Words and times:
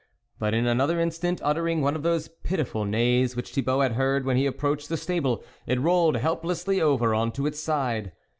But 0.39 0.55
in 0.55 0.65
another 0.65 0.99
instant, 0.99 1.39
uttering 1.43 1.81
one 1.81 1.95
of 1.95 2.01
those 2.01 2.27
pitiful 2.27 2.85
neighs 2.85 3.35
which 3.35 3.51
Thibault 3.51 3.81
had 3.81 3.91
heard 3.91 4.25
when 4.25 4.35
he 4.35 4.47
approached 4.47 4.89
the 4.89 4.97
stable, 4.97 5.43
it 5.67 5.79
rolled 5.79 6.15
helplessly 6.17 6.81
over 6.81 7.13
on 7.13 7.31
its 7.45 7.59
side. 7.59 8.11